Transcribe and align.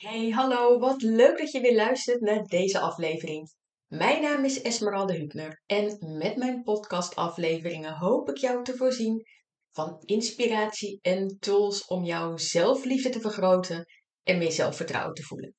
Hey, 0.00 0.30
hallo, 0.30 0.78
wat 0.78 1.02
leuk 1.02 1.38
dat 1.38 1.50
je 1.50 1.60
weer 1.60 1.74
luistert 1.74 2.20
naar 2.20 2.44
deze 2.44 2.78
aflevering. 2.78 3.52
Mijn 3.86 4.22
naam 4.22 4.44
is 4.44 4.62
Esmeralda 4.62 5.14
Hübner 5.14 5.62
en 5.66 6.16
met 6.18 6.36
mijn 6.36 6.62
podcastafleveringen 6.62 7.96
hoop 7.96 8.28
ik 8.28 8.36
jou 8.36 8.64
te 8.64 8.76
voorzien 8.76 9.26
van 9.70 10.02
inspiratie 10.04 10.98
en 11.02 11.36
tools 11.40 11.84
om 11.84 12.04
jouw 12.04 12.36
zelfliefde 12.36 13.08
te 13.08 13.20
vergroten 13.20 13.84
en 14.22 14.38
meer 14.38 14.52
zelfvertrouwen 14.52 15.14
te 15.14 15.22
voelen. 15.22 15.54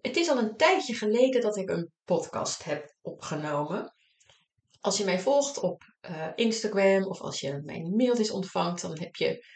Het 0.00 0.16
is 0.16 0.28
al 0.28 0.38
een 0.38 0.56
tijdje 0.56 0.94
geleden 0.94 1.40
dat 1.40 1.56
ik 1.56 1.70
een 1.70 1.92
podcast 2.04 2.64
heb 2.64 2.94
opgenomen. 3.02 3.94
Als 4.80 4.98
je 4.98 5.04
mij 5.04 5.20
volgt 5.20 5.58
op 5.58 5.82
uh, 6.10 6.28
Instagram 6.34 7.04
of 7.04 7.20
als 7.20 7.40
je 7.40 7.60
mijn 7.64 7.96
mailtjes 7.96 8.30
ontvangt, 8.30 8.82
dan 8.82 8.98
heb 8.98 9.14
je 9.14 9.46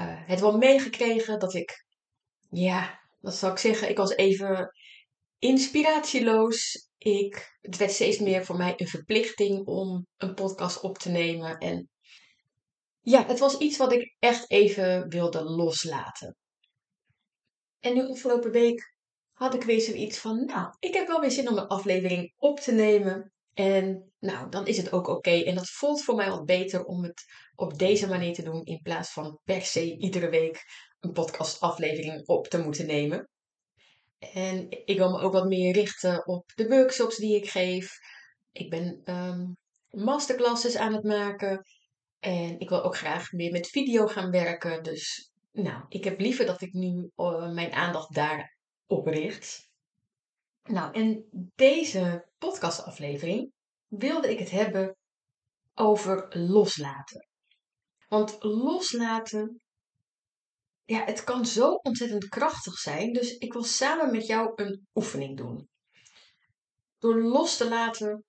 uh, 0.00 0.26
het 0.26 0.40
wel 0.40 0.58
meegekregen 0.58 1.38
dat 1.38 1.54
ik, 1.54 1.84
ja, 2.50 3.02
dat 3.24 3.34
zou 3.34 3.52
ik 3.52 3.58
zeggen, 3.58 3.88
ik 3.88 3.96
was 3.96 4.16
even 4.16 4.72
inspiratieloos. 5.38 6.88
Ik, 6.98 7.58
het 7.60 7.76
werd 7.76 7.90
steeds 7.90 8.18
meer 8.18 8.44
voor 8.44 8.56
mij 8.56 8.72
een 8.76 8.88
verplichting 8.88 9.66
om 9.66 10.06
een 10.16 10.34
podcast 10.34 10.80
op 10.80 10.98
te 10.98 11.10
nemen. 11.10 11.58
En 11.58 11.88
ja, 13.00 13.26
het 13.26 13.38
was 13.38 13.58
iets 13.58 13.76
wat 13.76 13.92
ik 13.92 14.16
echt 14.18 14.50
even 14.50 15.08
wilde 15.08 15.42
loslaten. 15.42 16.36
En 17.80 17.94
nu 17.94 18.08
afgelopen 18.08 18.50
week 18.50 18.94
had 19.32 19.54
ik 19.54 19.62
weer 19.62 19.80
zoiets 19.80 20.18
van, 20.18 20.44
nou, 20.44 20.74
ik 20.78 20.94
heb 20.94 21.06
wel 21.06 21.20
weer 21.20 21.30
zin 21.30 21.48
om 21.48 21.56
een 21.56 21.66
aflevering 21.66 22.32
op 22.36 22.60
te 22.60 22.72
nemen. 22.72 23.32
En 23.54 24.12
nou, 24.18 24.48
dan 24.48 24.66
is 24.66 24.76
het 24.76 24.92
ook 24.92 25.08
oké. 25.08 25.30
En 25.30 25.54
dat 25.54 25.68
voelt 25.68 26.02
voor 26.02 26.14
mij 26.14 26.28
wat 26.30 26.44
beter 26.44 26.84
om 26.84 27.02
het 27.02 27.24
op 27.54 27.78
deze 27.78 28.08
manier 28.08 28.34
te 28.34 28.42
doen 28.42 28.64
in 28.64 28.80
plaats 28.82 29.12
van 29.12 29.40
per 29.44 29.62
se 29.62 29.96
iedere 29.96 30.28
week 30.28 30.64
een 31.04 31.12
podcastaflevering 31.12 32.26
op 32.26 32.46
te 32.48 32.58
moeten 32.58 32.86
nemen. 32.86 33.28
En 34.18 34.70
ik 34.84 34.96
wil 34.96 35.10
me 35.10 35.20
ook 35.20 35.32
wat 35.32 35.46
meer 35.46 35.72
richten 35.72 36.26
op 36.26 36.52
de 36.54 36.68
workshops 36.68 37.16
die 37.16 37.36
ik 37.36 37.50
geef. 37.50 37.98
Ik 38.52 38.70
ben 38.70 39.00
um, 39.04 39.56
masterclasses 39.90 40.76
aan 40.76 40.92
het 40.94 41.04
maken. 41.04 41.62
En 42.18 42.58
ik 42.58 42.68
wil 42.68 42.82
ook 42.82 42.96
graag 42.96 43.32
meer 43.32 43.52
met 43.52 43.68
video 43.68 44.06
gaan 44.06 44.30
werken. 44.30 44.82
Dus 44.82 45.32
nou, 45.52 45.84
ik 45.88 46.04
heb 46.04 46.20
liever 46.20 46.46
dat 46.46 46.60
ik 46.60 46.72
nu 46.72 47.10
uh, 47.16 47.52
mijn 47.52 47.72
aandacht 47.72 48.14
daarop 48.14 49.06
richt. 49.06 49.68
Nou, 50.62 50.94
en 50.94 51.24
deze 51.54 52.28
podcastaflevering 52.38 53.52
wilde 53.86 54.30
ik 54.30 54.38
het 54.38 54.50
hebben 54.50 54.96
over 55.74 56.38
loslaten. 56.38 57.28
Want 58.08 58.36
loslaten, 58.40 59.60
ja, 60.84 61.04
het 61.04 61.24
kan 61.24 61.46
zo 61.46 61.72
ontzettend 61.72 62.28
krachtig 62.28 62.74
zijn. 62.74 63.12
Dus 63.12 63.36
ik 63.36 63.52
wil 63.52 63.64
samen 63.64 64.12
met 64.12 64.26
jou 64.26 64.52
een 64.54 64.86
oefening 64.94 65.36
doen. 65.36 65.68
Door 66.98 67.22
los 67.22 67.56
te 67.56 67.68
laten 67.68 68.24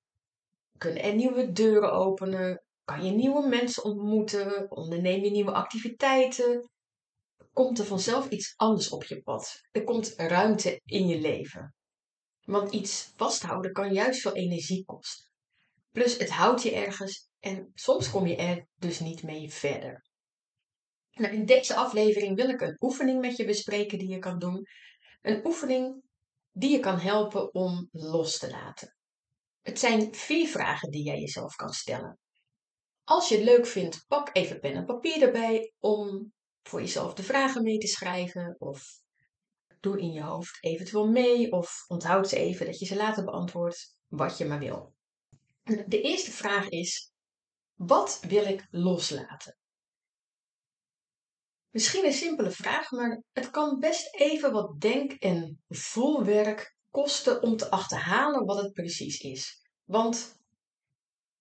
kunnen 0.77 1.03
er 1.03 1.15
nieuwe 1.15 1.51
deuren 1.51 1.91
openen, 1.91 2.63
kan 2.83 3.05
je 3.05 3.11
nieuwe 3.11 3.47
mensen 3.47 3.83
ontmoeten, 3.83 4.71
onderneem 4.71 5.23
je 5.23 5.31
nieuwe 5.31 5.51
activiteiten, 5.51 6.69
komt 7.53 7.79
er 7.79 7.85
vanzelf 7.85 8.29
iets 8.29 8.53
anders 8.55 8.89
op 8.89 9.03
je 9.03 9.21
pad. 9.21 9.61
Er 9.71 9.83
komt 9.83 10.13
ruimte 10.17 10.81
in 10.83 11.07
je 11.07 11.19
leven. 11.19 11.75
Want 12.41 12.71
iets 12.71 13.11
vasthouden 13.15 13.71
kan 13.71 13.93
juist 13.93 14.21
veel 14.21 14.35
energie 14.35 14.85
kosten. 14.85 15.25
Plus 15.91 16.17
het 16.17 16.29
houdt 16.29 16.61
je 16.61 16.71
ergens 16.71 17.29
en 17.39 17.71
soms 17.73 18.11
kom 18.11 18.27
je 18.27 18.35
er 18.35 18.67
dus 18.75 18.99
niet 18.99 19.23
mee 19.23 19.53
verder. 19.53 20.03
Nou, 21.15 21.33
in 21.33 21.45
deze 21.45 21.75
aflevering 21.75 22.35
wil 22.35 22.49
ik 22.49 22.61
een 22.61 22.77
oefening 22.79 23.21
met 23.21 23.37
je 23.37 23.45
bespreken 23.45 23.99
die 23.99 24.09
je 24.09 24.19
kan 24.19 24.39
doen. 24.39 24.67
Een 25.21 25.45
oefening 25.45 26.03
die 26.51 26.71
je 26.71 26.79
kan 26.79 26.99
helpen 26.99 27.53
om 27.53 27.89
los 27.91 28.37
te 28.37 28.49
laten. 28.49 28.95
Het 29.61 29.79
zijn 29.79 30.15
vier 30.15 30.47
vragen 30.47 30.91
die 30.91 31.03
jij 31.03 31.19
jezelf 31.19 31.55
kan 31.55 31.73
stellen. 31.73 32.19
Als 33.03 33.29
je 33.29 33.35
het 33.35 33.43
leuk 33.43 33.65
vindt, 33.65 34.05
pak 34.07 34.29
even 34.33 34.59
pen 34.59 34.73
en 34.73 34.85
papier 34.85 35.21
erbij 35.21 35.73
om 35.79 36.33
voor 36.63 36.79
jezelf 36.79 37.13
de 37.13 37.23
vragen 37.23 37.63
mee 37.63 37.77
te 37.77 37.87
schrijven. 37.87 38.55
Of 38.59 38.83
doe 39.79 39.99
in 39.99 40.11
je 40.11 40.21
hoofd 40.21 40.57
eventueel 40.63 41.07
mee 41.07 41.51
of 41.51 41.83
onthoud 41.87 42.29
ze 42.29 42.37
even 42.37 42.65
dat 42.65 42.79
je 42.79 42.85
ze 42.85 42.95
later 42.95 43.23
beantwoordt, 43.23 43.97
wat 44.07 44.37
je 44.37 44.45
maar 44.45 44.59
wil. 44.59 44.93
De 45.63 46.01
eerste 46.01 46.31
vraag 46.31 46.69
is: 46.69 47.11
wat 47.73 48.19
wil 48.27 48.45
ik 48.45 48.67
loslaten? 48.69 49.57
Misschien 51.75 52.05
een 52.05 52.13
simpele 52.13 52.51
vraag, 52.51 52.91
maar 52.91 53.21
het 53.33 53.49
kan 53.49 53.79
best 53.79 54.15
even 54.15 54.51
wat 54.51 54.79
denk- 54.79 55.11
en 55.11 55.63
voelwerk 55.67 56.75
kosten 56.91 57.41
om 57.41 57.57
te 57.57 57.69
achterhalen 57.69 58.45
wat 58.45 58.61
het 58.61 58.73
precies 58.73 59.19
is. 59.19 59.61
Want 59.83 60.35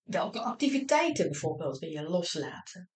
welke 0.03 0.41
activiteiten 0.41 1.31
bijvoorbeeld 1.31 1.79
wil 1.79 1.91
je 1.91 2.03
loslaten? 2.03 2.91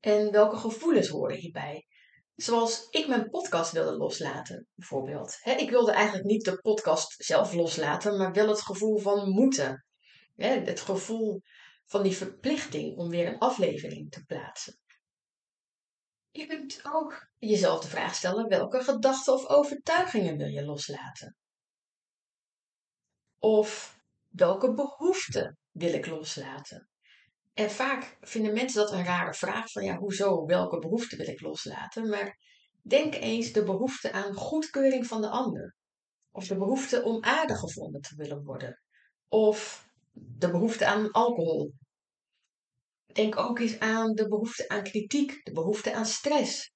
En 0.00 0.30
welke 0.30 0.56
gevoelens 0.56 1.08
horen 1.08 1.36
hierbij? 1.36 1.86
Zoals 2.34 2.86
ik 2.90 3.08
mijn 3.08 3.30
podcast 3.30 3.72
wilde 3.72 3.96
loslaten, 3.96 4.66
bijvoorbeeld. 4.74 5.38
ik 5.44 5.70
wilde 5.70 5.92
eigenlijk 5.92 6.26
niet 6.26 6.44
de 6.44 6.60
podcast 6.60 7.14
zelf 7.24 7.52
loslaten, 7.52 8.18
maar 8.18 8.32
wel 8.32 8.48
het 8.48 8.62
gevoel 8.62 8.98
van 8.98 9.30
moeten. 9.30 9.84
het 10.36 10.80
gevoel 10.80 11.40
van 11.86 12.02
die 12.02 12.16
verplichting 12.16 12.96
om 12.96 13.08
weer 13.08 13.26
een 13.26 13.38
aflevering 13.38 14.10
te 14.10 14.24
plaatsen. 14.24 14.78
Je 16.30 16.46
kunt 16.46 16.80
ook 16.82 17.28
jezelf 17.38 17.80
de 17.80 17.88
vraag 17.88 18.14
stellen: 18.14 18.48
welke 18.48 18.84
gedachten 18.84 19.32
of 19.32 19.46
overtuigingen 19.46 20.36
wil 20.36 20.48
je 20.48 20.64
loslaten? 20.64 21.36
Of 23.38 23.98
welke 24.28 24.74
behoeften 24.74 25.58
wil 25.70 25.92
ik 25.92 26.06
loslaten? 26.06 26.88
En 27.54 27.70
vaak 27.70 28.16
vinden 28.20 28.52
mensen 28.52 28.82
dat 28.82 28.92
een 28.92 29.04
rare 29.04 29.34
vraag 29.34 29.70
van 29.70 29.84
ja, 29.84 29.96
hoezo, 29.96 30.44
welke 30.44 30.78
behoeften 30.78 31.18
wil 31.18 31.28
ik 31.28 31.40
loslaten? 31.40 32.08
Maar 32.08 32.38
denk 32.82 33.14
eens 33.14 33.52
de 33.52 33.64
behoefte 33.64 34.12
aan 34.12 34.34
goedkeuring 34.34 35.06
van 35.06 35.20
de 35.20 35.28
ander. 35.28 35.76
Of 36.30 36.46
de 36.46 36.56
behoefte 36.56 37.02
om 37.02 37.24
aardig 37.24 37.58
gevonden 37.58 38.00
te 38.00 38.14
willen 38.16 38.44
worden. 38.44 38.82
Of 39.28 39.88
de 40.12 40.50
behoefte 40.50 40.86
aan 40.86 41.10
alcohol. 41.10 41.72
Denk 43.12 43.36
ook 43.36 43.58
eens 43.58 43.78
aan 43.78 44.14
de 44.14 44.28
behoefte 44.28 44.68
aan 44.68 44.82
kritiek, 44.82 45.44
de 45.44 45.52
behoefte 45.52 45.94
aan 45.94 46.06
stress. 46.06 46.72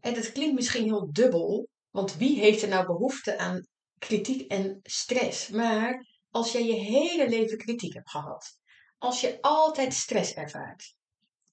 En 0.00 0.14
dat 0.14 0.32
klinkt 0.32 0.54
misschien 0.54 0.84
heel 0.84 1.12
dubbel, 1.12 1.68
want 1.90 2.16
wie 2.16 2.40
heeft 2.40 2.62
er 2.62 2.68
nou 2.68 2.86
behoefte 2.86 3.38
aan 3.38 3.66
kritiek 3.98 4.50
en 4.50 4.80
stress? 4.82 5.48
Maar 5.48 6.06
als 6.30 6.52
jij 6.52 6.64
je 6.64 6.72
hele 6.72 7.28
leven 7.28 7.58
kritiek 7.58 7.94
hebt 7.94 8.10
gehad, 8.10 8.58
als 8.98 9.20
je 9.20 9.38
altijd 9.40 9.94
stress 9.94 10.34
ervaart, 10.34 10.94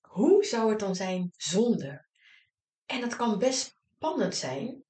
hoe 0.02 0.44
zou 0.46 0.70
het 0.70 0.80
dan 0.80 0.96
zijn 0.96 1.32
zonder? 1.38 2.08
En 2.86 3.02
dat 3.02 3.16
kan 3.16 3.38
best 3.38 3.76
spannend 3.96 4.36
zijn, 4.36 4.84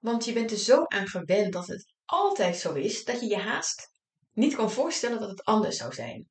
want 0.00 0.24
je 0.24 0.32
bent 0.32 0.50
er 0.50 0.58
zo 0.58 0.84
aan 0.84 1.06
gewend 1.06 1.52
dat 1.52 1.66
het 1.66 1.92
altijd 2.04 2.56
zo 2.56 2.74
is 2.74 3.04
dat 3.04 3.20
je 3.20 3.26
je 3.26 3.38
haast 3.38 3.90
niet 4.32 4.54
kan 4.54 4.70
voorstellen 4.70 5.20
dat 5.20 5.30
het 5.30 5.44
anders 5.44 5.76
zou 5.76 5.92
zijn. 5.92 6.28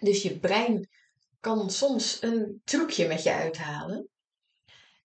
Dus 0.00 0.22
je 0.22 0.38
brein 0.38 0.88
kan 1.40 1.70
soms 1.70 2.22
een 2.22 2.60
trucje 2.64 3.08
met 3.08 3.22
je 3.22 3.32
uithalen. 3.32 4.08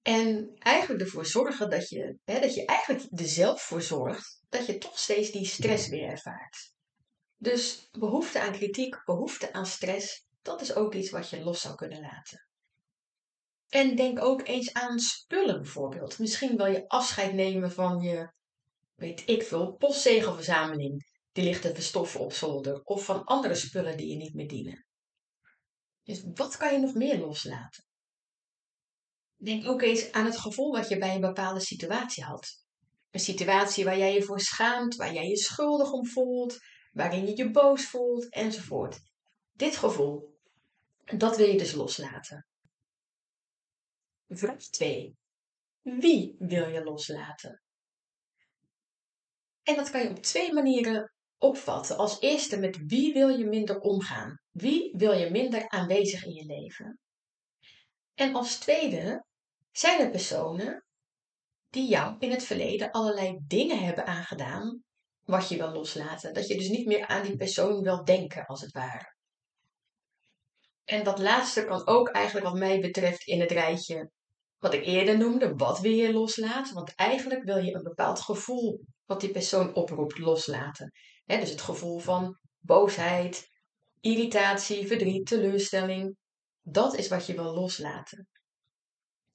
En 0.01 0.55
eigenlijk 0.59 1.01
ervoor 1.01 1.25
zorgen 1.25 1.69
dat 1.69 1.89
je, 1.89 2.17
hè, 2.23 2.39
dat 2.39 2.53
je 2.53 2.65
eigenlijk 2.65 3.19
er 3.19 3.27
zelf 3.27 3.61
voor 3.61 3.81
zorgt 3.81 4.41
dat 4.49 4.65
je 4.65 4.77
toch 4.77 4.99
steeds 4.99 5.31
die 5.31 5.45
stress 5.45 5.87
weer 5.87 6.07
ervaart. 6.09 6.73
Dus 7.37 7.89
behoefte 7.91 8.41
aan 8.41 8.51
kritiek, 8.51 9.01
behoefte 9.05 9.53
aan 9.53 9.65
stress, 9.65 10.25
dat 10.41 10.61
is 10.61 10.75
ook 10.75 10.93
iets 10.93 11.09
wat 11.09 11.29
je 11.29 11.43
los 11.43 11.61
zou 11.61 11.75
kunnen 11.75 12.01
laten. 12.01 12.47
En 13.69 13.95
denk 13.95 14.23
ook 14.23 14.47
eens 14.47 14.73
aan 14.73 14.99
spullen 14.99 15.61
bijvoorbeeld. 15.61 16.19
Misschien 16.19 16.57
wil 16.57 16.65
je 16.65 16.87
afscheid 16.87 17.33
nemen 17.33 17.71
van 17.71 18.01
je, 18.01 18.31
weet 18.95 19.29
ik 19.29 19.43
veel, 19.43 19.73
postzegelverzameling. 19.73 21.13
Die 21.31 21.43
ligt 21.43 21.61
te 21.61 21.73
verstoffen 21.73 22.19
op 22.19 22.33
zolder. 22.33 22.81
Of 22.83 23.05
van 23.05 23.23
andere 23.23 23.55
spullen 23.55 23.97
die 23.97 24.09
je 24.09 24.15
niet 24.15 24.33
meer 24.33 24.47
dienen. 24.47 24.84
Dus 26.05 26.23
wat 26.33 26.57
kan 26.57 26.73
je 26.73 26.79
nog 26.79 26.93
meer 26.93 27.19
loslaten? 27.19 27.83
Denk 29.35 29.67
ook 29.67 29.81
eens 29.81 30.11
aan 30.11 30.25
het 30.25 30.37
gevoel 30.37 30.71
wat 30.71 30.89
je 30.89 30.97
bij 30.97 31.15
een 31.15 31.21
bepaalde 31.21 31.59
situatie 31.59 32.23
had. 32.23 32.63
Een 33.11 33.19
situatie 33.19 33.83
waar 33.83 33.97
jij 33.97 34.13
je 34.13 34.23
voor 34.23 34.39
schaamt, 34.39 34.95
waar 34.95 35.13
jij 35.13 35.27
je 35.27 35.37
schuldig 35.37 35.91
om 35.91 36.07
voelt, 36.07 36.57
waarin 36.91 37.25
je 37.25 37.37
je 37.37 37.51
boos 37.51 37.85
voelt 37.85 38.29
enzovoort. 38.29 38.99
Dit 39.51 39.75
gevoel, 39.75 40.39
dat 41.17 41.37
wil 41.37 41.47
je 41.47 41.57
dus 41.57 41.73
loslaten. 41.73 42.47
Vraag 44.27 44.57
2. 44.57 45.17
Wie 45.81 46.35
wil 46.39 46.67
je 46.67 46.83
loslaten? 46.83 47.61
En 49.63 49.75
dat 49.75 49.89
kan 49.89 50.01
je 50.01 50.09
op 50.09 50.21
twee 50.21 50.53
manieren 50.53 51.14
opvatten. 51.37 51.97
Als 51.97 52.19
eerste 52.19 52.59
met 52.59 52.77
wie 52.85 53.13
wil 53.13 53.27
je 53.27 53.45
minder 53.45 53.79
omgaan? 53.79 54.39
Wie 54.51 54.93
wil 54.97 55.13
je 55.13 55.31
minder 55.31 55.69
aanwezig 55.69 56.25
in 56.25 56.33
je 56.33 56.45
leven? 56.45 56.99
En 58.13 58.35
als 58.35 58.57
tweede 58.57 59.25
zijn 59.71 59.99
er 59.99 60.09
personen 60.09 60.85
die 61.69 61.87
jou 61.89 62.15
in 62.19 62.31
het 62.31 62.43
verleden 62.43 62.91
allerlei 62.91 63.39
dingen 63.47 63.83
hebben 63.83 64.05
aangedaan 64.05 64.83
wat 65.23 65.49
je 65.49 65.57
wil 65.57 65.71
loslaten. 65.71 66.33
Dat 66.33 66.47
je 66.47 66.57
dus 66.57 66.69
niet 66.69 66.85
meer 66.85 67.07
aan 67.07 67.23
die 67.23 67.35
persoon 67.35 67.81
wil 67.81 68.03
denken, 68.03 68.45
als 68.45 68.61
het 68.61 68.71
ware. 68.71 69.13
En 70.83 71.03
dat 71.03 71.19
laatste 71.19 71.65
kan 71.65 71.87
ook 71.87 72.09
eigenlijk, 72.09 72.45
wat 72.45 72.57
mij 72.57 72.79
betreft, 72.79 73.27
in 73.27 73.39
het 73.39 73.51
rijtje 73.51 74.09
wat 74.65 74.73
ik 74.73 74.85
eerder 74.85 75.17
noemde, 75.17 75.53
wat 75.55 75.79
wil 75.79 75.91
je 75.91 76.13
loslaten? 76.13 76.73
Want 76.73 76.95
eigenlijk 76.95 77.43
wil 77.43 77.57
je 77.57 77.73
een 77.73 77.83
bepaald 77.83 78.19
gevoel 78.19 78.79
wat 79.05 79.21
die 79.21 79.31
persoon 79.31 79.73
oproept 79.73 80.17
loslaten. 80.17 80.91
Dus 81.25 81.49
het 81.49 81.61
gevoel 81.61 81.99
van 81.99 82.39
boosheid, 82.59 83.49
irritatie, 84.01 84.87
verdriet, 84.87 85.25
teleurstelling. 85.25 86.17
Dat 86.61 86.95
is 86.95 87.07
wat 87.07 87.25
je 87.25 87.33
wil 87.33 87.53
loslaten. 87.53 88.27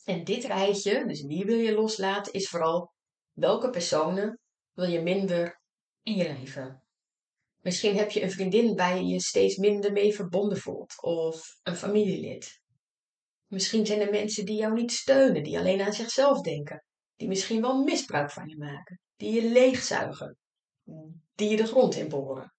En 0.04 0.24
dit 0.24 0.44
rijtje, 0.44 1.06
dus 1.06 1.22
wie 1.22 1.44
wil 1.44 1.58
je 1.58 1.74
loslaten, 1.74 2.32
is 2.32 2.48
vooral 2.48 2.92
welke 3.32 3.70
personen 3.70 4.38
wil 4.72 4.88
je 4.88 5.00
minder 5.00 5.60
in 6.02 6.14
je 6.14 6.32
leven. 6.32 6.82
Misschien 7.60 7.96
heb 7.96 8.10
je 8.10 8.22
een 8.22 8.30
vriendin 8.30 8.76
waar 8.76 8.96
je 8.96 9.04
je 9.04 9.20
steeds 9.20 9.56
minder 9.56 9.92
mee 9.92 10.14
verbonden 10.14 10.58
voelt, 10.58 11.02
of 11.02 11.58
een 11.62 11.76
familielid. 11.76 12.60
Misschien 13.46 13.86
zijn 13.86 14.00
er 14.00 14.10
mensen 14.10 14.44
die 14.44 14.56
jou 14.56 14.72
niet 14.72 14.92
steunen, 14.92 15.42
die 15.42 15.58
alleen 15.58 15.80
aan 15.80 15.92
zichzelf 15.92 16.40
denken, 16.40 16.84
die 17.16 17.28
misschien 17.28 17.60
wel 17.60 17.82
misbruik 17.82 18.30
van 18.30 18.48
je 18.48 18.58
maken, 18.58 19.00
die 19.16 19.32
je 19.32 19.50
leegzuigen, 19.50 20.38
die 21.40 21.50
je 21.50 21.56
de 21.56 21.66
grond 21.66 21.94
in 21.94 22.08
boren. 22.08 22.54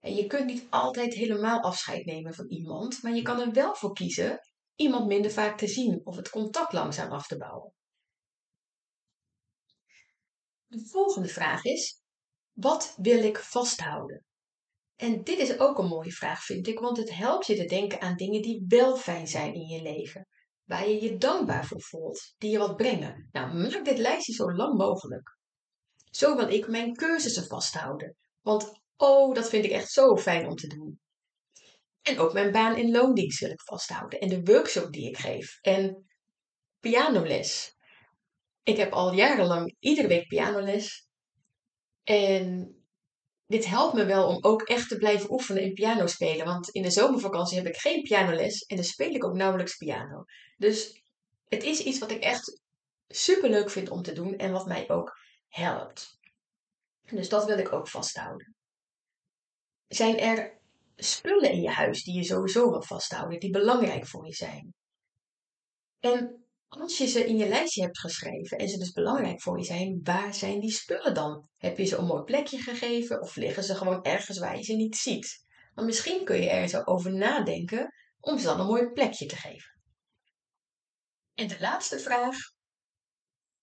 En 0.00 0.14
je 0.14 0.26
kunt 0.26 0.46
niet 0.46 0.66
altijd 0.70 1.14
helemaal 1.14 1.60
afscheid 1.60 2.04
nemen 2.04 2.34
van 2.34 2.48
iemand, 2.48 3.02
maar 3.02 3.14
je 3.14 3.22
kan 3.22 3.40
er 3.40 3.52
wel 3.52 3.74
voor 3.74 3.92
kiezen 3.92 4.40
iemand 4.74 5.06
minder 5.06 5.30
vaak 5.30 5.58
te 5.58 5.66
zien 5.66 6.00
of 6.04 6.16
het 6.16 6.30
contact 6.30 6.72
langzaam 6.72 7.10
af 7.10 7.26
te 7.26 7.36
bouwen. 7.36 7.72
De 10.66 10.86
volgende 10.86 11.28
vraag 11.28 11.64
is: 11.64 12.00
wat 12.52 12.94
wil 12.96 13.24
ik 13.24 13.38
vasthouden? 13.38 14.24
En 14.96 15.24
dit 15.24 15.38
is 15.38 15.58
ook 15.58 15.78
een 15.78 15.86
mooie 15.86 16.12
vraag, 16.12 16.44
vind 16.44 16.66
ik, 16.66 16.78
want 16.78 16.96
het 16.96 17.14
helpt 17.14 17.46
je 17.46 17.56
te 17.56 17.64
denken 17.64 18.00
aan 18.00 18.16
dingen 18.16 18.42
die 18.42 18.64
wel 18.68 18.96
fijn 18.96 19.28
zijn 19.28 19.54
in 19.54 19.66
je 19.66 19.82
leven, 19.82 20.28
waar 20.64 20.88
je 20.88 21.02
je 21.02 21.16
dankbaar 21.16 21.66
voor 21.66 21.80
voelt, 21.80 22.34
die 22.38 22.50
je 22.50 22.58
wat 22.58 22.76
brengen. 22.76 23.28
Nou, 23.32 23.54
maak 23.54 23.84
dit 23.84 23.98
lijstje 23.98 24.32
zo 24.32 24.52
lang 24.52 24.78
mogelijk. 24.78 25.35
Zo 26.16 26.36
wil 26.36 26.48
ik 26.48 26.68
mijn 26.68 26.94
cursussen 26.94 27.46
vasthouden, 27.46 28.16
want 28.40 28.80
oh, 28.96 29.34
dat 29.34 29.48
vind 29.48 29.64
ik 29.64 29.70
echt 29.70 29.90
zo 29.90 30.16
fijn 30.16 30.46
om 30.46 30.54
te 30.54 30.66
doen. 30.66 31.00
En 32.02 32.18
ook 32.18 32.32
mijn 32.32 32.52
baan 32.52 32.76
in 32.76 32.90
loondienst 32.90 33.40
wil 33.40 33.50
ik 33.50 33.62
vasthouden 33.62 34.20
en 34.20 34.28
de 34.28 34.42
workshop 34.42 34.92
die 34.92 35.08
ik 35.08 35.16
geef 35.18 35.58
en 35.60 36.06
pianoles. 36.80 37.76
Ik 38.62 38.76
heb 38.76 38.92
al 38.92 39.14
jarenlang 39.14 39.76
iedere 39.78 40.08
week 40.08 40.28
pianoles 40.28 41.08
en 42.02 42.74
dit 43.46 43.66
helpt 43.66 43.94
me 43.94 44.04
wel 44.04 44.28
om 44.28 44.38
ook 44.40 44.62
echt 44.62 44.88
te 44.88 44.96
blijven 44.96 45.32
oefenen 45.32 45.62
in 45.62 45.72
piano 45.72 46.06
spelen. 46.06 46.44
Want 46.46 46.68
in 46.68 46.82
de 46.82 46.90
zomervakantie 46.90 47.56
heb 47.56 47.66
ik 47.66 47.76
geen 47.76 48.02
pianoles 48.02 48.62
en 48.62 48.76
dan 48.76 48.84
speel 48.84 49.14
ik 49.14 49.24
ook 49.24 49.34
nauwelijks 49.34 49.76
piano. 49.76 50.24
Dus 50.56 51.02
het 51.48 51.62
is 51.62 51.80
iets 51.80 51.98
wat 51.98 52.10
ik 52.10 52.22
echt 52.22 52.60
super 53.08 53.50
leuk 53.50 53.70
vind 53.70 53.90
om 53.90 54.02
te 54.02 54.12
doen 54.12 54.36
en 54.36 54.52
wat 54.52 54.66
mij 54.66 54.90
ook 54.90 55.24
helpt. 55.56 56.18
Dus 57.10 57.28
dat 57.28 57.44
wil 57.44 57.58
ik 57.58 57.72
ook 57.72 57.88
vasthouden. 57.88 58.54
Zijn 59.88 60.18
er 60.18 60.58
spullen 60.96 61.50
in 61.50 61.60
je 61.60 61.70
huis 61.70 62.04
die 62.04 62.14
je 62.14 62.24
sowieso 62.24 62.70
wil 62.70 62.82
vasthouden, 62.82 63.40
die 63.40 63.50
belangrijk 63.50 64.06
voor 64.06 64.26
je 64.26 64.34
zijn? 64.34 64.74
En 66.00 66.44
als 66.68 66.98
je 66.98 67.06
ze 67.06 67.26
in 67.26 67.36
je 67.36 67.48
lijstje 67.48 67.82
hebt 67.82 67.98
geschreven 67.98 68.58
en 68.58 68.68
ze 68.68 68.78
dus 68.78 68.92
belangrijk 68.92 69.42
voor 69.42 69.58
je 69.58 69.64
zijn, 69.64 70.00
waar 70.02 70.34
zijn 70.34 70.60
die 70.60 70.72
spullen 70.72 71.14
dan? 71.14 71.48
Heb 71.56 71.78
je 71.78 71.84
ze 71.84 71.96
een 71.96 72.06
mooi 72.06 72.22
plekje 72.22 72.58
gegeven 72.58 73.20
of 73.20 73.36
liggen 73.36 73.62
ze 73.62 73.74
gewoon 73.74 74.04
ergens 74.04 74.38
waar 74.38 74.56
je 74.56 74.62
ze 74.62 74.72
niet 74.72 74.96
ziet? 74.96 75.44
Want 75.74 75.86
misschien 75.86 76.24
kun 76.24 76.40
je 76.40 76.50
er 76.50 76.68
zo 76.68 76.82
over 76.84 77.12
nadenken 77.12 77.92
om 78.20 78.38
ze 78.38 78.44
dan 78.44 78.60
een 78.60 78.66
mooi 78.66 78.90
plekje 78.90 79.26
te 79.26 79.36
geven. 79.36 79.80
En 81.34 81.48
de 81.48 81.60
laatste 81.60 81.98
vraag. 81.98 82.36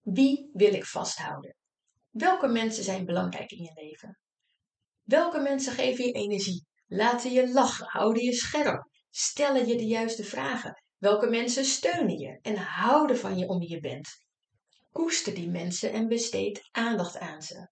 Wie 0.01 0.49
wil 0.53 0.73
ik 0.73 0.85
vasthouden? 0.85 1.55
Welke 2.13 2.47
mensen 2.47 2.83
zijn 2.83 3.05
belangrijk 3.05 3.51
in 3.51 3.63
je 3.63 3.71
leven? 3.73 4.19
Welke 5.03 5.39
mensen 5.39 5.73
geven 5.73 6.05
je 6.05 6.11
energie? 6.11 6.65
Laten 6.87 7.31
je 7.31 7.51
lachen, 7.53 7.85
houden 7.87 8.23
je 8.23 8.33
scherp, 8.33 8.87
stellen 9.09 9.67
je 9.67 9.75
de 9.75 9.85
juiste 9.85 10.23
vragen, 10.23 10.83
Welke 11.03 11.29
mensen 11.29 11.65
steunen 11.65 12.17
je 12.17 12.39
en 12.41 12.55
houden 12.55 13.17
van 13.17 13.37
je 13.37 13.47
om 13.47 13.59
wie 13.59 13.69
je 13.69 13.79
bent? 13.79 14.09
Koester 14.91 15.33
die 15.33 15.49
mensen 15.49 15.91
en 15.91 16.07
besteed 16.07 16.69
aandacht 16.71 17.17
aan 17.17 17.41
ze. 17.41 17.69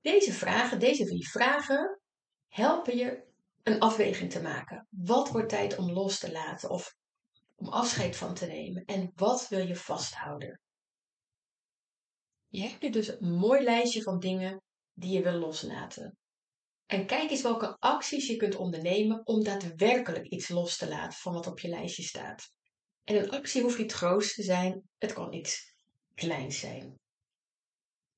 Deze 0.00 0.32
vragen, 0.32 0.78
deze 0.78 1.06
vier 1.06 1.26
vragen, 1.26 2.00
helpen 2.48 2.96
je 2.96 3.24
een 3.62 3.80
afweging 3.80 4.30
te 4.30 4.42
maken. 4.42 4.86
Wat 4.90 5.30
wordt 5.30 5.48
tijd 5.48 5.76
om 5.76 5.90
los 5.90 6.18
te 6.18 6.32
laten 6.32 6.70
of 6.70 6.94
om 7.54 7.68
afscheid 7.68 8.16
van 8.16 8.34
te 8.34 8.46
nemen? 8.46 8.84
En 8.84 9.12
wat 9.14 9.48
wil 9.48 9.66
je 9.66 9.76
vasthouden? 9.76 10.60
Je 12.56 12.62
hebt 12.62 12.92
dus 12.92 13.08
een 13.08 13.34
mooi 13.34 13.62
lijstje 13.62 14.02
van 14.02 14.18
dingen 14.18 14.62
die 14.92 15.12
je 15.12 15.22
wil 15.22 15.38
loslaten. 15.38 16.16
En 16.86 17.06
kijk 17.06 17.30
eens 17.30 17.42
welke 17.42 17.76
acties 17.78 18.26
je 18.26 18.36
kunt 18.36 18.56
ondernemen 18.56 19.26
om 19.26 19.44
daadwerkelijk 19.44 20.26
iets 20.26 20.48
los 20.48 20.76
te 20.76 20.88
laten 20.88 21.18
van 21.18 21.32
wat 21.32 21.46
op 21.46 21.58
je 21.58 21.68
lijstje 21.68 22.02
staat. 22.02 22.50
En 23.04 23.16
een 23.16 23.30
actie 23.30 23.62
hoeft 23.62 23.78
niet 23.78 23.92
groot 23.92 24.34
te 24.34 24.42
zijn, 24.42 24.82
het 24.98 25.12
kan 25.12 25.32
iets 25.32 25.74
kleins 26.14 26.58
zijn. 26.58 26.98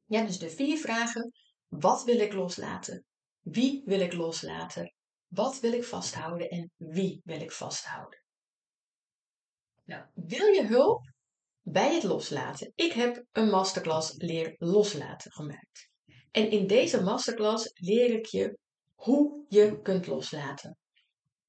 Ja, 0.04 0.24
dus 0.24 0.38
de 0.38 0.50
vier 0.50 0.78
vragen. 0.78 1.32
Wat 1.68 2.04
wil 2.04 2.18
ik 2.18 2.32
loslaten? 2.32 3.04
Wie 3.40 3.82
wil 3.84 4.00
ik 4.00 4.12
loslaten? 4.12 4.94
Wat 5.26 5.60
wil 5.60 5.72
ik 5.72 5.84
vasthouden 5.84 6.48
en 6.48 6.70
wie 6.76 7.20
wil 7.24 7.40
ik 7.40 7.52
vasthouden? 7.52 8.22
Nou, 9.84 10.04
wil 10.14 10.46
je 10.46 10.66
hulp 10.66 11.16
bij 11.70 11.94
het 11.94 12.02
loslaten? 12.02 12.72
Ik 12.74 12.92
heb 12.92 13.24
een 13.32 13.48
masterclass 13.48 14.14
leer 14.16 14.54
loslaten 14.58 15.32
gemaakt. 15.32 15.88
En 16.30 16.50
in 16.50 16.66
deze 16.66 17.02
masterclass 17.02 17.70
leer 17.74 18.10
ik 18.10 18.26
je 18.26 18.58
hoe 18.94 19.44
je 19.48 19.82
kunt 19.82 20.06
loslaten. 20.06 20.76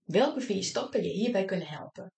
Welke 0.03 0.41
vier 0.41 0.63
stappen 0.63 1.03
je 1.03 1.09
hierbij 1.09 1.45
kunnen 1.45 1.67
helpen. 1.67 2.11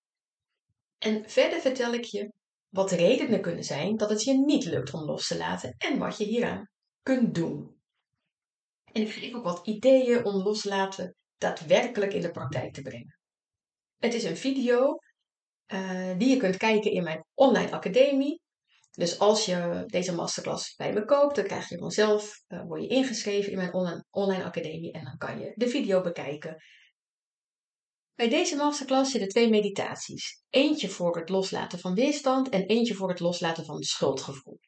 En 0.97 1.29
verder 1.29 1.59
vertel 1.59 1.93
ik 1.93 2.03
je 2.03 2.31
wat 2.69 2.91
redenen 2.91 3.41
kunnen 3.41 3.63
zijn 3.63 3.97
dat 3.97 4.09
het 4.09 4.23
je 4.23 4.33
niet 4.33 4.65
lukt 4.65 4.93
om 4.93 5.03
los 5.03 5.27
te 5.27 5.37
laten 5.37 5.75
en 5.77 5.97
wat 5.97 6.17
je 6.17 6.25
hieraan 6.25 6.69
kunt 7.01 7.35
doen. 7.35 7.79
En 8.91 9.01
ik 9.01 9.11
geef 9.11 9.33
ook 9.33 9.43
wat 9.43 9.67
ideeën 9.67 10.25
om 10.25 10.35
loslaten 10.35 11.15
daadwerkelijk 11.37 12.13
in 12.13 12.21
de 12.21 12.31
praktijk 12.31 12.73
te 12.73 12.81
brengen. 12.81 13.19
Het 13.97 14.13
is 14.13 14.23
een 14.23 14.37
video 14.37 14.97
uh, 15.73 16.17
die 16.17 16.29
je 16.29 16.37
kunt 16.37 16.57
kijken 16.57 16.91
in 16.91 17.03
mijn 17.03 17.25
online 17.33 17.71
academie. 17.71 18.41
Dus 18.91 19.19
als 19.19 19.45
je 19.45 19.83
deze 19.85 20.15
masterclass 20.15 20.75
bij 20.75 20.93
me 20.93 21.05
koopt, 21.05 21.35
dan 21.35 21.45
krijg 21.45 21.69
je 21.69 21.77
vanzelf, 21.77 22.43
uh, 22.47 22.63
word 22.63 22.81
je 22.81 22.87
ingeschreven 22.87 23.51
in 23.51 23.57
mijn 23.57 23.73
online, 23.73 24.05
online 24.09 24.43
academie 24.43 24.91
en 24.91 25.03
dan 25.03 25.17
kan 25.17 25.39
je 25.39 25.51
de 25.55 25.67
video 25.67 26.01
bekijken. 26.01 26.63
Bij 28.15 28.29
deze 28.29 28.55
masterclass 28.55 29.11
zitten 29.11 29.29
twee 29.29 29.49
meditaties. 29.49 30.43
Eentje 30.49 30.89
voor 30.89 31.17
het 31.17 31.29
loslaten 31.29 31.79
van 31.79 31.93
weerstand 31.93 32.49
en 32.49 32.65
eentje 32.65 32.93
voor 32.93 33.09
het 33.09 33.19
loslaten 33.19 33.65
van 33.65 33.83
schuldgevoel. 33.83 34.59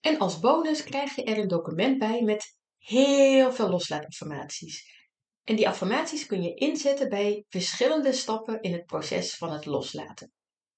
En 0.00 0.18
als 0.18 0.38
bonus 0.38 0.84
krijg 0.84 1.14
je 1.14 1.24
er 1.24 1.38
een 1.38 1.48
document 1.48 1.98
bij 1.98 2.22
met 2.22 2.56
heel 2.78 3.52
veel 3.52 3.68
loslaataffirmaties. 3.68 4.97
En 5.48 5.56
die 5.56 5.68
affirmaties 5.68 6.26
kun 6.26 6.42
je 6.42 6.54
inzetten 6.54 7.08
bij 7.08 7.44
verschillende 7.48 8.12
stappen 8.12 8.60
in 8.60 8.72
het 8.72 8.86
proces 8.86 9.36
van 9.36 9.52
het 9.52 9.66
loslaten. 9.66 10.32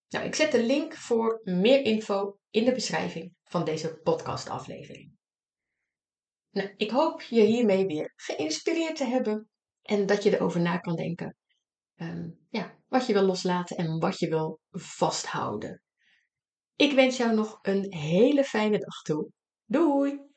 Nou, 0.09 0.27
ik 0.27 0.35
zet 0.35 0.53
de 0.53 0.63
link 0.63 0.95
voor 0.95 1.41
meer 1.45 1.85
info 1.85 2.39
in 2.51 2.65
de 2.65 2.73
beschrijving 2.73 3.35
van 3.45 3.65
deze 3.65 3.97
podcastaflevering. 3.97 5.13
Nou, 6.51 6.75
ik 6.77 6.91
hoop 6.91 7.23
je 7.23 7.41
hiermee 7.41 7.87
weer 7.87 8.13
geïnspireerd 8.17 8.97
te 8.97 9.05
hebben 9.05 9.49
en 9.83 10.07
dat 10.07 10.23
je 10.23 10.35
erover 10.35 10.61
na 10.61 10.79
kan 10.79 10.97
denken. 10.97 11.37
Um, 11.97 12.47
ja, 12.49 12.79
wat 12.89 13.07
je 13.07 13.13
wil 13.13 13.23
loslaten 13.23 13.77
en 13.77 13.99
wat 13.99 14.19
je 14.19 14.29
wil 14.29 14.61
vasthouden. 14.71 15.83
Ik 16.77 16.93
wens 16.93 17.17
jou 17.17 17.35
nog 17.35 17.59
een 17.63 17.95
hele 17.95 18.45
fijne 18.45 18.79
dag 18.79 19.03
toe. 19.03 19.31
Doei! 19.65 20.30